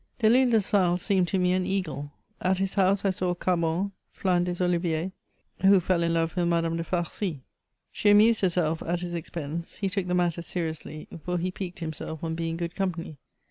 [0.19, 2.11] Dehsle de Sales seemed to me an eagle.
[2.41, 5.11] At his house I saw Carbon, Flins des Oliviers,
[5.59, 7.41] who fell in love with Madame de Farcy.
[7.91, 12.23] She amused herself at his expense; he took the matter seriously, for he piqued himself
[12.23, 13.19] on being good company.